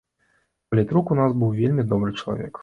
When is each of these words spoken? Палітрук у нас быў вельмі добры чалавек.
Палітрук 0.71 1.11
у 1.17 1.19
нас 1.19 1.37
быў 1.43 1.53
вельмі 1.61 1.87
добры 1.93 2.11
чалавек. 2.21 2.53